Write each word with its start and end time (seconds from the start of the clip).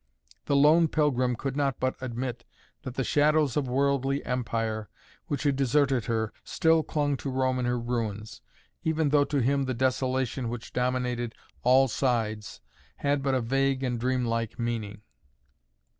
The 0.47 0.55
lone 0.55 0.87
pilgrim 0.87 1.35
could 1.35 1.55
not 1.55 1.79
but 1.79 1.95
admit 2.01 2.43
that 2.81 2.95
the 2.95 3.03
shadows 3.03 3.55
of 3.55 3.67
worldly 3.67 4.25
empire, 4.25 4.89
which 5.27 5.43
had 5.43 5.55
deserted 5.55 6.05
her, 6.05 6.33
still 6.43 6.81
clung 6.81 7.15
to 7.17 7.29
Rome 7.29 7.59
in 7.59 7.65
her 7.65 7.77
ruins, 7.77 8.41
even 8.83 9.09
though 9.09 9.25
to 9.25 9.41
him 9.43 9.65
the 9.65 9.75
desolation 9.75 10.49
which 10.49 10.73
dominated 10.73 11.35
all 11.61 11.87
sides 11.87 12.61
had 12.95 13.21
but 13.21 13.35
a 13.35 13.41
vague 13.41 13.83
and 13.83 13.99
dreamlike 13.99 14.57
meaning. 14.57 15.03